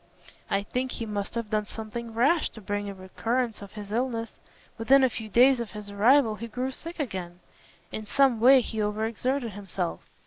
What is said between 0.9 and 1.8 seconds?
he must have done